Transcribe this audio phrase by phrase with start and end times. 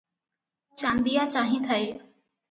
[0.83, 1.83] Chandia ଚାହିଁଥାଏ।